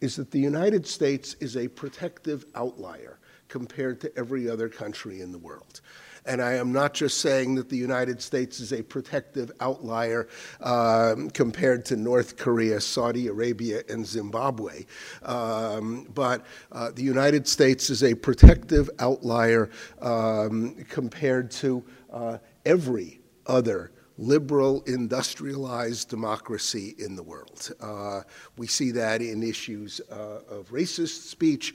is 0.00 0.16
that 0.16 0.32
the 0.32 0.40
United 0.40 0.84
States 0.84 1.34
is 1.34 1.56
a 1.56 1.68
protective 1.68 2.44
outlier 2.56 3.20
compared 3.50 4.00
to 4.00 4.16
every 4.16 4.48
other 4.48 4.68
country 4.68 5.20
in 5.20 5.32
the 5.32 5.38
world. 5.38 5.82
And 6.26 6.42
I 6.42 6.54
am 6.54 6.72
not 6.72 6.94
just 6.94 7.18
saying 7.18 7.54
that 7.56 7.68
the 7.68 7.76
United 7.76 8.20
States 8.20 8.60
is 8.60 8.72
a 8.72 8.82
protective 8.82 9.50
outlier 9.60 10.28
um, 10.60 11.30
compared 11.30 11.84
to 11.86 11.96
North 11.96 12.36
Korea, 12.36 12.80
Saudi 12.80 13.26
Arabia, 13.26 13.82
and 13.88 14.06
Zimbabwe, 14.06 14.84
um, 15.22 16.06
but 16.14 16.44
uh, 16.72 16.90
the 16.94 17.02
United 17.02 17.48
States 17.48 17.90
is 17.90 18.04
a 18.04 18.14
protective 18.14 18.90
outlier 18.98 19.70
um, 20.00 20.74
compared 20.88 21.50
to 21.52 21.82
uh, 22.12 22.38
every 22.64 23.20
other 23.46 23.90
liberal, 24.18 24.82
industrialized 24.82 26.10
democracy 26.10 26.94
in 26.98 27.16
the 27.16 27.22
world. 27.22 27.72
Uh, 27.80 28.20
we 28.58 28.66
see 28.66 28.90
that 28.90 29.22
in 29.22 29.42
issues 29.42 30.00
uh, 30.10 30.40
of 30.50 30.68
racist 30.68 31.28
speech, 31.28 31.74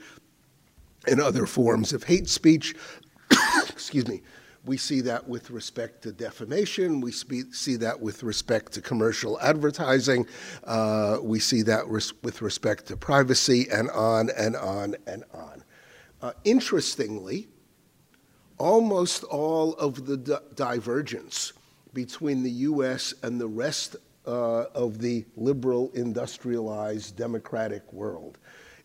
and 1.06 1.20
other 1.20 1.46
forms 1.46 1.92
of 1.92 2.04
hate 2.04 2.28
speech. 2.28 2.74
Excuse 3.68 4.08
me. 4.08 4.22
We 4.64 4.76
see 4.76 5.00
that 5.02 5.28
with 5.28 5.50
respect 5.52 6.02
to 6.02 6.12
defamation. 6.12 7.00
We 7.00 7.12
see 7.12 7.76
that 7.76 8.00
with 8.00 8.24
respect 8.24 8.72
to 8.72 8.80
commercial 8.80 9.38
advertising. 9.40 10.26
Uh, 10.64 11.18
we 11.22 11.38
see 11.38 11.62
that 11.62 11.86
res- 11.86 12.12
with 12.24 12.42
respect 12.42 12.86
to 12.86 12.96
privacy, 12.96 13.68
and 13.70 13.88
on 13.90 14.28
and 14.36 14.56
on 14.56 14.96
and 15.06 15.22
on. 15.32 15.62
Uh, 16.20 16.32
interestingly, 16.42 17.46
almost 18.58 19.22
all 19.24 19.74
of 19.74 20.04
the 20.04 20.16
di- 20.16 20.38
divergence 20.56 21.52
between 21.94 22.42
the 22.42 22.50
U.S. 22.50 23.14
and 23.22 23.40
the 23.40 23.46
rest 23.46 23.94
uh, 24.26 24.64
of 24.74 24.98
the 24.98 25.24
liberal, 25.36 25.92
industrialized, 25.94 27.16
democratic 27.16 27.92
world 27.92 28.38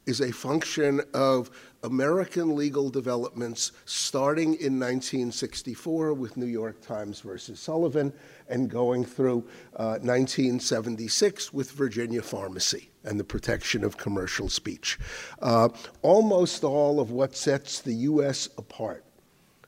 is 0.06 0.22
a 0.22 0.32
function 0.32 1.02
of 1.14 1.50
American 1.84 2.56
legal 2.56 2.90
developments 2.90 3.72
starting 3.86 4.54
in 4.54 4.80
1964 4.80 6.14
with 6.14 6.38
New 6.38 6.46
York 6.46 6.80
Times 6.82 7.22
versus 7.22 7.60
Sullivan 7.60 8.14
and 8.50 8.70
going 8.70 9.04
through 9.04 9.40
uh, 9.76 9.98
1976 10.02 11.52
with 11.52 11.72
Virginia 11.72 12.22
Pharmacy 12.22 12.92
and 13.04 13.20
the 13.20 13.24
protection 13.24 13.84
of 13.84 13.98
commercial 13.98 14.48
speech. 14.48 15.00
Uh, 15.42 15.70
almost 16.02 16.64
all 16.64 17.00
of 17.00 17.12
what 17.12 17.36
sets 17.36 17.82
the 17.82 17.94
U.S. 17.94 18.50
apart 18.58 19.04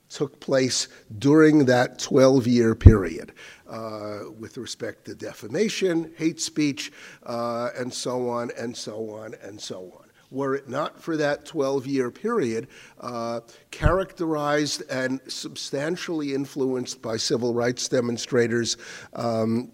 took 0.10 0.40
place 0.40 0.88
during 1.18 1.66
that 1.66 1.98
12 1.98 2.46
year 2.46 2.76
period 2.76 3.34
uh, 3.68 4.20
with 4.38 4.58
respect 4.58 5.06
to 5.06 5.16
defamation, 5.16 6.14
hate 6.18 6.40
speech, 6.40 6.92
uh, 7.24 7.70
and 7.76 7.92
so 7.92 8.30
on 8.30 8.52
and 8.58 8.78
so 8.78 9.10
on 9.10 9.34
and 9.42 9.60
so 9.60 9.92
on 10.00 10.03
were 10.34 10.56
it 10.56 10.68
not 10.68 11.00
for 11.00 11.16
that 11.18 11.46
12 11.46 11.86
year 11.86 12.12
period, 12.12 12.68
uh, 13.00 13.42
characterized 13.72 14.84
and 14.90 15.22
substantially 15.28 16.34
influenced 16.34 17.02
by 17.02 17.16
civil 17.16 17.54
rights 17.54 17.88
demonstrators. 17.88 18.78
Um, 19.14 19.72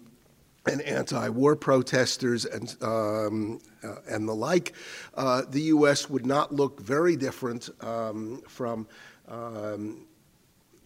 and 0.66 0.82
anti-war 0.82 1.56
protesters 1.56 2.44
and, 2.44 2.76
um, 2.82 3.60
uh, 3.82 3.96
and 4.06 4.28
the 4.28 4.34
like, 4.34 4.74
uh, 5.14 5.42
the 5.48 5.62
U.S. 5.62 6.10
would 6.10 6.26
not 6.26 6.54
look 6.54 6.80
very 6.80 7.16
different 7.16 7.70
um, 7.80 8.42
from 8.46 8.86
um, 9.26 10.06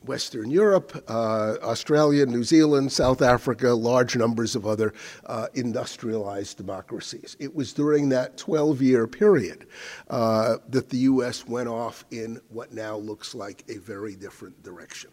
Western 0.05 0.51
Europe, 0.51 1.05
uh, 1.09 1.57
Australia, 1.63 2.27
New 2.27 2.45
Zealand, 2.45 2.93
South 2.93 3.23
Africa, 3.23 3.71
large 3.71 4.17
numbers 4.17 4.55
of 4.55 4.67
other 4.67 4.93
uh, 5.27 5.47
industrialized 5.55 6.57
democracies. 6.57 7.37
It 7.41 7.55
was 7.55 7.73
during 7.73 8.11
that 8.11 8.37
12 8.37 8.83
year 8.83 9.07
period 9.07 9.67
uh, 10.09 10.57
that 10.69 10.91
the 10.91 10.99
U.S. 10.99 11.47
went 11.47 11.69
off 11.69 12.05
in 12.11 12.41
what 12.49 12.73
now 12.73 12.97
looks 12.97 13.35
like 13.35 13.65
a 13.69 13.79
very 13.79 14.15
different 14.15 14.63
direction. 14.63 15.11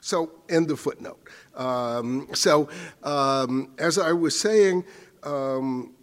So, 0.00 0.32
end 0.48 0.70
of 0.70 0.80
footnote. 0.80 1.28
Um, 1.54 2.28
so, 2.32 2.68
um, 3.02 3.72
as 3.78 3.98
I 3.98 4.12
was 4.12 4.38
saying, 4.38 4.84
um, 5.22 5.94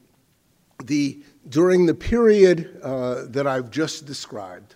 the, 0.84 1.24
during 1.50 1.88
the 1.88 1.96
period 1.96 2.80
uh, 2.84 3.26
that 3.30 3.48
I've 3.48 3.72
just 3.72 4.06
described, 4.06 4.76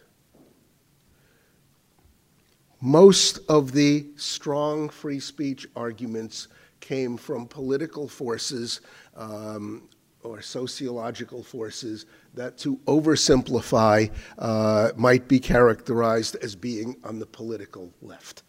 most 2.81 3.39
of 3.47 3.71
the 3.71 4.07
strong 4.15 4.89
free 4.89 5.19
speech 5.19 5.67
arguments 5.75 6.47
came 6.79 7.15
from 7.15 7.47
political 7.47 8.07
forces 8.07 8.81
um, 9.15 9.83
or 10.23 10.41
sociological 10.41 11.43
forces 11.43 12.05
that, 12.33 12.57
to 12.57 12.77
oversimplify, 12.87 14.11
uh, 14.39 14.91
might 14.95 15.27
be 15.27 15.39
characterized 15.39 16.35
as 16.41 16.55
being 16.55 16.95
on 17.03 17.19
the 17.19 17.25
political 17.25 17.91
left. 18.01 18.43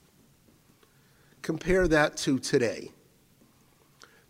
Compare 1.43 1.89
that 1.89 2.17
to 2.17 2.39
today. 2.39 2.91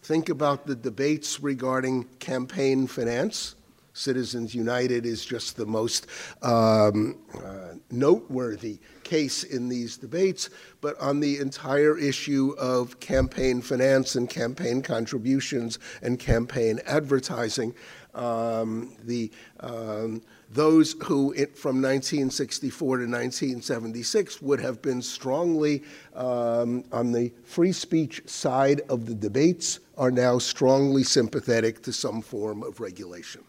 Think 0.03 0.29
about 0.29 0.67
the 0.67 0.75
debates 0.75 1.41
regarding 1.41 2.05
campaign 2.19 2.87
finance. 2.87 3.55
Citizens 3.95 4.55
United 4.55 5.05
is 5.05 5.25
just 5.25 5.57
the 5.57 5.67
most 5.67 6.07
um, 6.43 7.19
uh, 7.35 7.75
noteworthy 7.91 8.79
case 9.03 9.45
in 9.45 9.69
these 9.69 9.97
debates, 9.97 10.51
but 10.81 10.99
on 11.01 11.21
the 11.21 11.39
entire 11.39 11.99
issue 11.99 12.55
of 12.59 12.99
campaign 13.01 13.61
finance 13.61 14.17
and 14.17 14.31
campaign 14.31 14.83
contributions 14.83 15.79
and 16.01 16.19
campaign 16.19 16.81
advertising, 16.87 17.75
um, 18.15 18.97
the 19.05 19.31
um, 19.61 20.23
those 20.51 20.93
who, 21.05 21.33
from 21.55 21.81
1964 21.81 22.99
to 22.99 23.03
1976, 23.05 24.43
would 24.43 24.61
have 24.61 24.83
been 24.83 25.01
strongly 25.01 25.83
um, 26.15 26.85
on 26.93 27.11
the 27.11 27.33
free 27.45 27.73
speech 27.73 28.23
side 28.27 28.83
of 28.91 29.07
the 29.07 29.15
debates 29.15 29.81
are 29.97 30.11
now 30.11 30.37
strongly 30.39 31.05
sympathetic 31.05 31.83
to 31.83 31.93
some 31.93 32.21
form 32.21 32.63
of 32.63 32.81
regulation. 32.81 33.43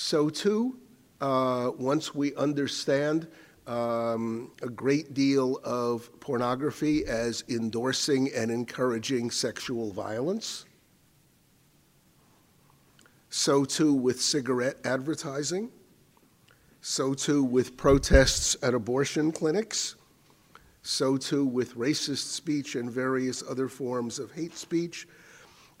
So, 0.00 0.30
too, 0.30 0.78
uh, 1.20 1.72
once 1.76 2.14
we 2.14 2.32
understand 2.36 3.26
um, 3.66 4.52
a 4.62 4.68
great 4.68 5.12
deal 5.12 5.58
of 5.64 6.08
pornography 6.20 7.04
as 7.04 7.42
endorsing 7.48 8.30
and 8.32 8.48
encouraging 8.48 9.32
sexual 9.32 9.90
violence, 9.90 10.66
so 13.28 13.64
too 13.64 13.92
with 13.92 14.22
cigarette 14.22 14.76
advertising, 14.84 15.68
so 16.80 17.12
too 17.12 17.42
with 17.42 17.76
protests 17.76 18.56
at 18.62 18.74
abortion 18.74 19.32
clinics, 19.32 19.96
so 20.82 21.16
too 21.16 21.44
with 21.44 21.74
racist 21.74 22.30
speech 22.30 22.76
and 22.76 22.88
various 22.88 23.42
other 23.50 23.68
forms 23.68 24.20
of 24.20 24.30
hate 24.30 24.56
speech, 24.56 25.08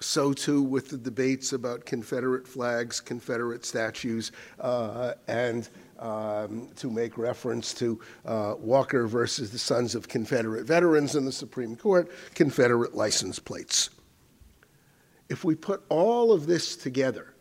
so 0.00 0.32
too 0.32 0.62
with 0.62 0.88
the 0.88 0.96
debates 0.96 1.52
about 1.52 1.84
Confederate 1.84 2.46
flags, 2.46 3.00
Confederate 3.00 3.64
statues, 3.64 4.32
uh, 4.60 5.14
and 5.26 5.68
um, 5.98 6.68
to 6.76 6.90
make 6.90 7.18
reference 7.18 7.74
to 7.74 8.00
uh, 8.24 8.54
Walker 8.58 9.06
versus 9.06 9.50
the 9.50 9.58
Sons 9.58 9.94
of 9.94 10.08
Confederate 10.08 10.64
Veterans 10.64 11.16
in 11.16 11.24
the 11.24 11.32
Supreme 11.32 11.74
Court, 11.74 12.10
Confederate 12.34 12.94
license 12.94 13.38
plates. 13.38 13.90
If 15.28 15.44
we 15.44 15.54
put 15.54 15.82
all 15.88 16.32
of 16.32 16.46
this 16.46 16.76
together, 16.76 17.34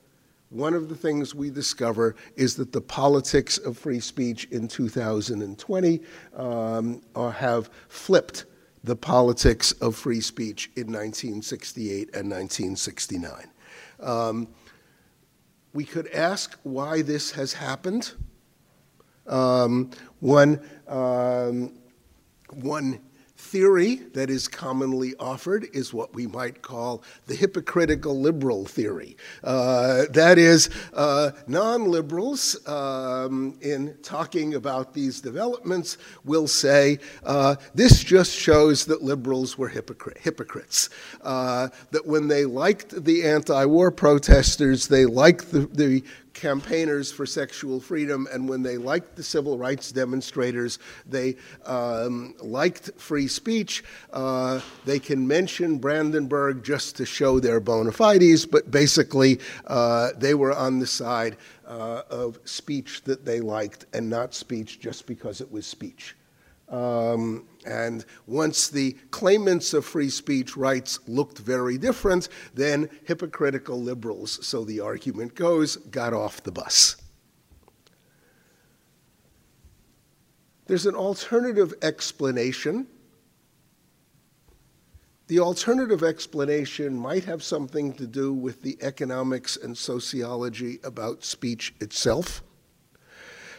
one 0.50 0.74
of 0.74 0.90
the 0.90 0.96
things 0.96 1.36
we 1.36 1.50
discover 1.50 2.16
is 2.36 2.56
that 2.56 2.72
the 2.72 2.82
politics 2.82 3.58
of 3.58 3.78
free 3.78 4.00
speech 4.00 4.46
in 4.46 4.68
2020 4.68 6.02
um, 6.36 7.02
have 7.16 7.70
flipped 7.90 8.46
the 8.84 8.96
politics 8.96 9.72
of 9.74 9.96
free 9.96 10.22
speech 10.22 10.72
in 10.76 10.88
1968 10.88 12.10
and 12.14 12.30
1969. 12.30 13.48
Um, 14.00 14.48
we 15.74 15.84
could 15.84 16.08
ask 16.08 16.58
why 16.64 17.02
this 17.02 17.32
has 17.32 17.54
happened. 17.54 18.14
Um, 19.28 19.92
one, 20.20 20.62
um, 20.88 21.74
one 22.54 23.00
theory 23.38 23.96
that 24.14 24.30
is 24.30 24.48
commonly 24.48 25.14
offered 25.20 25.68
is 25.74 25.94
what 25.94 26.14
we 26.16 26.26
might 26.26 26.62
call 26.62 27.04
the 27.28 27.36
hypocritical 27.36 28.20
liberal 28.20 28.66
theory. 28.66 29.16
Uh, 29.44 30.06
that 30.10 30.38
is, 30.38 30.70
uh, 30.94 31.32
non 31.46 31.86
liberals, 31.86 32.68
um, 32.68 33.58
in 33.62 33.96
talking 34.02 34.56
about 34.56 34.94
these 34.94 35.22
developments, 35.22 35.98
will 36.26 36.48
say 36.48 36.98
uh, 37.24 37.56
this 37.76 38.04
just 38.04 38.32
shows 38.32 38.86
that 38.86 39.04
liberals 39.04 39.58
were 39.58 39.70
hypocr- 39.70 40.18
hypocrites. 40.18 40.90
Uh, 41.22 41.70
that 41.92 42.06
when 42.06 42.28
they 42.28 42.46
liked 42.46 43.04
the 43.06 43.24
anti 43.24 43.66
war 43.66 43.92
protesters, 43.92 44.88
they 44.88 45.06
liked 45.06 45.52
the, 45.52 45.68
the 45.68 46.04
campaigners 46.38 47.12
for 47.12 47.26
sexual 47.26 47.80
freedom, 47.80 48.28
and 48.32 48.48
when 48.48 48.62
they 48.62 48.78
liked 48.78 49.16
the 49.16 49.24
civil 49.24 49.58
rights 49.58 49.92
demonstrators, 49.92 50.78
they 51.08 51.36
um, 51.66 52.36
liked 52.40 52.92
free 52.98 53.28
speech. 53.28 53.84
Uh, 54.14 54.62
they 54.86 55.00
can 55.00 55.28
mention 55.28 55.78
Brandenburg 55.78 56.64
just 56.64 56.96
to 56.98 57.06
show 57.06 57.40
their 57.40 57.60
bona 57.60 57.92
fides, 57.92 58.46
but 58.46 58.70
basically 58.70 59.40
uh, 59.66 60.10
they 60.18 60.36
were 60.36 60.54
on 60.54 60.80
the 60.80 60.88
side 60.88 61.38
uh, 61.66 62.04
of 62.10 62.40
speech 62.46 63.02
that 63.04 63.26
they 63.26 63.40
liked 63.40 63.86
and 63.94 64.10
not 64.10 64.34
speech 64.34 64.80
just 64.80 65.08
because 65.08 65.42
it 65.42 65.52
was 65.52 65.66
speech. 65.66 66.16
Um, 66.70 67.46
and 67.66 68.06
once 68.26 68.68
the 68.68 68.94
claimants 69.12 69.74
of 69.74 69.86
free 69.86 70.10
speech 70.10 70.58
rights 70.58 71.00
looked 71.08 71.38
very 71.38 71.78
different, 71.78 72.28
then 72.54 72.90
hypocritical 73.06 73.82
liberals, 73.82 74.46
so 74.46 74.66
the 74.66 74.82
argument 74.82 75.36
goes, 75.36 75.78
got 75.78 76.14
off 76.14 76.44
the 76.44 76.52
bus. 76.52 76.98
There's 80.68 80.86
an 80.86 80.96
alternative 80.96 81.74
explanation. 81.82 82.88
The 85.28 85.40
alternative 85.40 86.04
explanation 86.04 86.98
might 86.98 87.24
have 87.24 87.42
something 87.42 87.94
to 87.94 88.06
do 88.06 88.34
with 88.34 88.62
the 88.62 88.78
economics 88.82 89.56
and 89.56 89.78
sociology 89.78 90.80
about 90.84 91.24
speech 91.24 91.74
itself. 91.80 92.44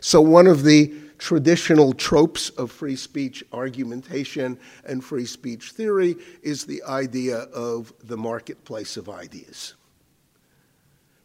So, 0.00 0.20
one 0.20 0.46
of 0.46 0.62
the 0.62 0.92
traditional 1.18 1.92
tropes 1.92 2.50
of 2.50 2.70
free 2.70 2.96
speech 2.96 3.44
argumentation 3.52 4.58
and 4.84 5.02
free 5.02 5.26
speech 5.26 5.72
theory 5.72 6.16
is 6.42 6.64
the 6.64 6.82
idea 6.84 7.38
of 7.38 7.92
the 8.04 8.16
marketplace 8.16 8.96
of 8.96 9.08
ideas. 9.08 9.74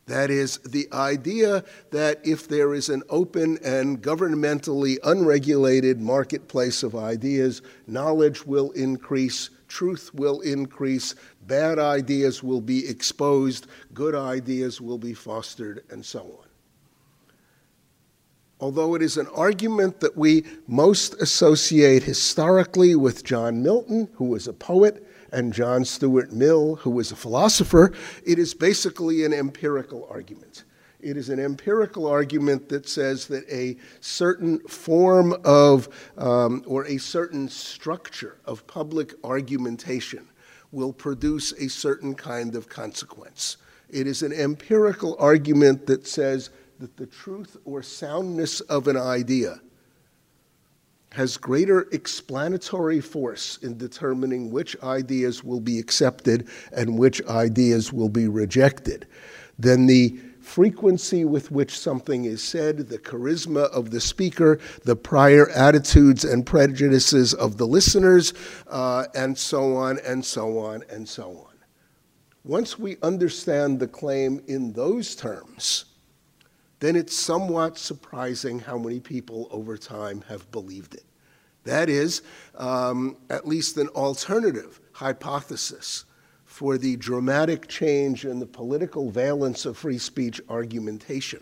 That 0.06 0.30
is, 0.30 0.58
the 0.58 0.90
idea 0.92 1.64
that 1.92 2.20
if 2.26 2.50
there 2.50 2.74
is 2.74 2.90
an 2.90 3.04
open 3.10 3.58
and 3.64 4.02
governmentally 4.02 4.98
unregulated 5.04 6.02
marketplace 6.02 6.84
of 6.84 6.96
ideas, 6.96 7.62
knowledge 7.88 8.46
will 8.46 8.72
increase, 8.72 9.50
truth 9.70 10.14
will 10.14 10.42
increase, 10.42 11.16
bad 11.48 11.80
ideas 11.80 12.44
will 12.44 12.60
be 12.60 12.86
exposed, 12.86 13.68
good 13.94 14.14
ideas 14.14 14.82
will 14.82 14.98
be 14.98 15.14
fostered, 15.14 15.86
and 15.90 16.04
so 16.04 16.20
on 16.20 16.53
although 18.64 18.96
it 18.96 19.02
is 19.02 19.18
an 19.18 19.28
argument 19.36 20.00
that 20.00 20.16
we 20.16 20.46
most 20.68 21.16
associate 21.16 22.02
historically 22.02 22.96
with 22.96 23.22
John 23.22 23.62
Milton, 23.62 24.08
who 24.14 24.24
was 24.24 24.48
a 24.48 24.54
poet, 24.54 25.06
and 25.34 25.52
John 25.52 25.84
Stuart 25.84 26.32
Mill, 26.32 26.76
who 26.76 26.90
was 26.90 27.12
a 27.12 27.16
philosopher, 27.18 27.92
it 28.26 28.40
is 28.40 28.54
basically 28.54 29.26
an 29.26 29.34
empirical 29.34 30.08
argument. 30.10 30.64
It 31.02 31.18
is 31.18 31.28
an 31.28 31.42
empirical 31.42 32.08
argument 32.08 32.70
that 32.70 32.88
says 32.88 33.28
that 33.28 33.44
a 33.52 33.76
certain 34.00 34.60
form 34.60 35.36
of, 35.44 35.90
um, 36.18 36.64
or 36.66 36.86
a 36.86 36.98
certain 36.98 37.50
structure 37.50 38.38
of 38.46 38.66
public 38.66 39.14
argumentation 39.26 40.26
will 40.72 40.94
produce 40.94 41.52
a 41.52 41.68
certain 41.68 42.16
kind 42.16 42.56
of 42.56 42.70
consequence. 42.70 43.58
It 43.90 44.08
is 44.08 44.24
an 44.24 44.32
empirical 44.32 45.18
argument 45.20 45.86
that 45.88 46.08
says 46.08 46.50
that 46.84 46.98
the 46.98 47.08
truth 47.08 47.56
or 47.64 47.82
soundness 47.82 48.60
of 48.60 48.90
an 48.90 48.98
idea 48.98 49.58
has 51.14 51.38
greater 51.38 51.88
explanatory 51.94 53.00
force 53.00 53.58
in 53.62 53.78
determining 53.78 54.52
which 54.52 54.76
ideas 54.84 55.46
will 55.46 55.62
be 55.62 55.80
accepted 55.80 56.50
and 56.74 57.00
which 57.00 57.26
ideas 57.28 57.94
will 57.94 58.10
be 58.10 58.28
rejected 58.28 59.08
than 59.58 59.86
the 59.86 60.10
frequency 60.42 61.24
with 61.24 61.52
which 61.52 61.80
something 61.80 62.26
is 62.26 62.44
said, 62.44 62.80
the 62.90 63.00
charisma 63.00 63.70
of 63.72 63.90
the 63.90 64.02
speaker, 64.02 64.60
the 64.84 64.98
prior 64.98 65.50
attitudes 65.52 66.26
and 66.26 66.46
prejudices 66.46 67.34
of 67.34 67.56
the 67.56 67.66
listeners, 67.66 68.34
uh, 68.68 69.06
and 69.16 69.38
so 69.38 69.74
on 69.78 70.00
and 70.00 70.26
so 70.26 70.60
on 70.60 70.84
and 70.90 71.08
so 71.08 71.30
on. 71.48 71.56
Once 72.44 72.78
we 72.78 72.98
understand 73.02 73.80
the 73.80 73.88
claim 73.88 74.44
in 74.48 74.74
those 74.74 75.16
terms, 75.16 75.86
then 76.84 76.98
it's 76.98 77.16
somewhat 77.16 77.78
surprising 77.78 78.60
how 78.60 78.78
many 78.78 79.00
people 79.00 79.48
over 79.52 79.78
time 79.78 80.22
have 80.28 80.52
believed 80.52 80.96
it. 80.96 81.06
That 81.64 81.90
is 81.90 82.24
um, 82.58 83.16
at 83.30 83.48
least 83.48 83.78
an 83.78 83.88
alternative 83.90 84.82
hypothesis 84.92 86.04
for 86.44 86.78
the 86.78 86.98
dramatic 86.98 87.70
change 87.70 88.26
in 88.26 88.40
the 88.40 88.46
political 88.46 89.10
valence 89.10 89.66
of 89.66 89.78
free 89.78 89.98
speech 89.98 90.42
argumentation 90.50 91.42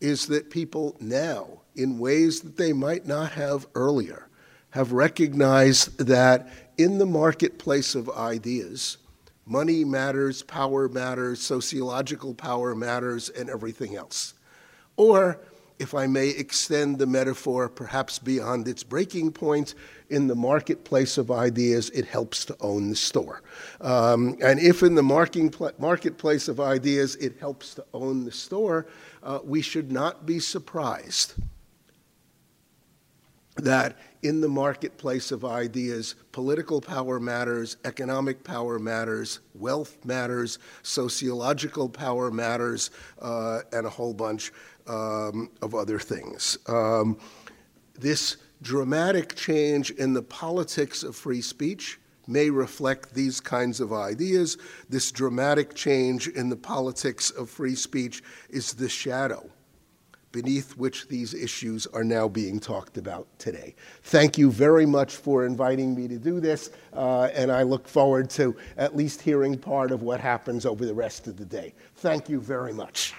is 0.00 0.26
that 0.26 0.50
people 0.50 0.96
now, 1.00 1.46
in 1.76 1.98
ways 1.98 2.40
that 2.40 2.56
they 2.56 2.72
might 2.72 3.06
not 3.06 3.30
have 3.32 3.66
earlier, 3.74 4.28
have 4.70 4.92
recognized 4.92 5.98
that 5.98 6.48
in 6.76 6.98
the 6.98 7.06
marketplace 7.06 7.94
of 7.94 8.10
ideas, 8.10 8.98
money 9.46 9.84
matters, 9.84 10.42
power 10.42 10.88
matters, 10.88 11.40
sociological 11.40 12.34
power 12.34 12.74
matters, 12.74 13.28
and 13.28 13.50
everything 13.50 13.96
else. 13.96 14.34
Or 14.96 15.40
if 15.78 15.94
I 15.94 16.06
may 16.06 16.28
extend 16.28 16.98
the 16.98 17.06
metaphor 17.06 17.68
perhaps 17.68 18.18
beyond 18.18 18.68
its 18.68 18.82
breaking 18.82 19.32
point, 19.32 19.74
in 20.10 20.26
the 20.26 20.34
marketplace 20.34 21.18
of 21.18 21.30
ideas, 21.30 21.90
it 21.90 22.06
helps 22.06 22.44
to 22.44 22.56
own 22.60 22.90
the 22.90 22.96
store. 22.96 23.42
Um, 23.80 24.36
and 24.42 24.60
if 24.60 24.82
in 24.82 24.94
the 24.94 25.02
marketplace 25.02 26.48
of 26.48 26.60
ideas, 26.60 27.16
it 27.16 27.38
helps 27.40 27.74
to 27.74 27.84
own 27.92 28.24
the 28.24 28.32
store, 28.32 28.86
uh, 29.22 29.40
we 29.42 29.62
should 29.62 29.90
not 29.90 30.26
be 30.26 30.38
surprised 30.38 31.34
that 33.56 33.96
in 34.24 34.40
the 34.40 34.48
marketplace 34.48 35.30
of 35.30 35.44
ideas, 35.44 36.14
political 36.32 36.80
power 36.80 37.20
matters, 37.20 37.76
economic 37.84 38.42
power 38.42 38.78
matters, 38.78 39.40
wealth 39.54 40.02
matters, 40.02 40.58
sociological 40.82 41.90
power 41.90 42.30
matters, 42.30 42.90
uh, 43.20 43.60
and 43.72 43.86
a 43.86 43.90
whole 43.90 44.14
bunch 44.14 44.50
um, 44.86 45.50
of 45.60 45.74
other 45.74 45.98
things. 45.98 46.56
Um, 46.66 47.18
this 48.00 48.38
dramatic 48.62 49.34
change 49.34 49.90
in 49.90 50.14
the 50.14 50.22
politics 50.22 51.02
of 51.02 51.14
free 51.14 51.42
speech 51.42 52.00
may 52.26 52.48
reflect 52.48 53.12
these 53.12 53.40
kinds 53.40 53.78
of 53.78 53.92
ideas. 53.92 54.56
This 54.88 55.12
dramatic 55.12 55.74
change 55.74 56.28
in 56.28 56.48
the 56.48 56.56
politics 56.56 57.28
of 57.30 57.50
free 57.50 57.74
speech 57.74 58.22
is 58.48 58.72
the 58.72 58.88
shadow 58.88 59.50
beneath 60.34 60.76
which 60.76 61.06
these 61.06 61.32
issues 61.32 61.86
are 61.94 62.02
now 62.02 62.26
being 62.26 62.58
talked 62.58 62.98
about 62.98 63.28
today. 63.38 63.72
Thank 64.02 64.36
you 64.36 64.50
very 64.50 64.84
much 64.84 65.14
for 65.14 65.46
inviting 65.46 65.94
me 65.94 66.08
to 66.08 66.18
do 66.18 66.40
this, 66.40 66.70
uh, 66.92 67.30
and 67.34 67.52
I 67.52 67.62
look 67.62 67.86
forward 67.86 68.28
to 68.30 68.56
at 68.76 68.96
least 68.96 69.22
hearing 69.22 69.56
part 69.56 69.92
of 69.92 70.02
what 70.02 70.18
happens 70.18 70.66
over 70.66 70.84
the 70.84 70.94
rest 70.94 71.28
of 71.28 71.36
the 71.36 71.44
day. 71.44 71.72
Thank 71.94 72.28
you 72.28 72.40
very 72.40 72.72
much. 72.72 73.14